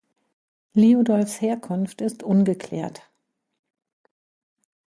Liudolfs 0.73 1.41
Herkunft 1.41 2.01
ist 2.01 2.23
ungeklärt. 2.23 3.07